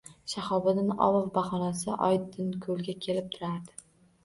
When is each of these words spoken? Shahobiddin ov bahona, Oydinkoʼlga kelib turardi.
Shahobiddin 0.31 0.89
ov 1.07 1.17
bahona, 1.35 1.69
Oydinkoʼlga 2.09 2.99
kelib 3.07 3.31
turardi. 3.39 3.81